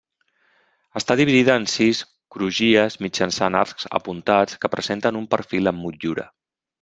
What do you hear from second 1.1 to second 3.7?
dividida en sis crugies mitjançant